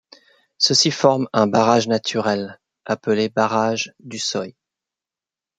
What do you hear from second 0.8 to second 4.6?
forme un barrage naturel, appelé barrage d'Usoi.